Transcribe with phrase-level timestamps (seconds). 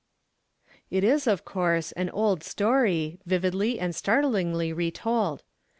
[0.89, 5.43] It is, of course, an old story, vividly and startlingly retold.